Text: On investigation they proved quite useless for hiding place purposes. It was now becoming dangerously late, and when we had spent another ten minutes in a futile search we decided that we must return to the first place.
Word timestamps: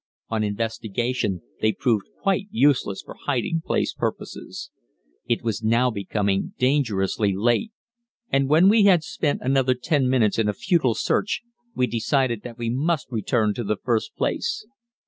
On 0.29 0.43
investigation 0.43 1.43
they 1.61 1.73
proved 1.73 2.09
quite 2.23 2.47
useless 2.49 3.03
for 3.05 3.13
hiding 3.27 3.61
place 3.63 3.93
purposes. 3.93 4.71
It 5.27 5.43
was 5.43 5.61
now 5.61 5.91
becoming 5.91 6.55
dangerously 6.57 7.35
late, 7.35 7.71
and 8.31 8.49
when 8.49 8.67
we 8.67 8.85
had 8.85 9.03
spent 9.03 9.41
another 9.43 9.75
ten 9.75 10.09
minutes 10.09 10.39
in 10.39 10.49
a 10.49 10.53
futile 10.53 10.95
search 10.95 11.43
we 11.75 11.85
decided 11.85 12.41
that 12.41 12.57
we 12.57 12.71
must 12.71 13.11
return 13.11 13.53
to 13.53 13.63
the 13.63 13.77
first 13.77 14.15
place. 14.15 14.65